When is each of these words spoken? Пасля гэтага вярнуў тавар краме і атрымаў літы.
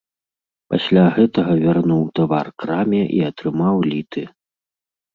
Пасля 0.73 1.03
гэтага 1.17 1.53
вярнуў 1.65 2.03
тавар 2.21 2.51
краме 2.65 3.03
і 3.21 3.23
атрымаў 3.31 3.75
літы. 3.93 4.29